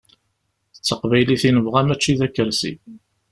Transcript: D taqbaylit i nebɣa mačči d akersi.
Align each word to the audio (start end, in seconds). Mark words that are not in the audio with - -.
D 0.77 0.81
taqbaylit 0.85 1.43
i 1.49 1.51
nebɣa 1.51 1.81
mačči 1.87 2.13
d 2.19 2.21
akersi. 2.25 2.73